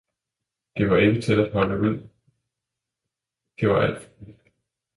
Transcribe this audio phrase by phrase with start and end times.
[0.77, 2.07] det var ikke til at holde ud,
[3.59, 4.37] det var alt for galt!